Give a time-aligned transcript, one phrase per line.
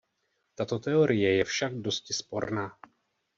[0.57, 2.73] Tato teorie je však dosti sporná.